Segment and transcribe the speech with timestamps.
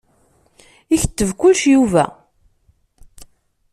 [0.95, 2.05] Iketteb kullec Yuba.